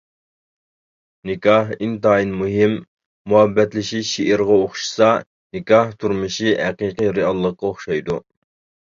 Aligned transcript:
نىكاھ 1.29 1.67
ئىنتايىن 1.73 2.31
مۇھىم، 2.37 2.71
مۇھەببەتلىشىش 3.33 4.13
شېئىرغا 4.13 4.57
ئوخشىسا 4.61 5.09
نىكاھ 5.57 5.93
تۇرمۇشى 6.05 6.55
ھەقىقىي 6.63 7.13
رېئاللىققا 7.19 7.69
ئوخشايدۇ. 7.71 8.17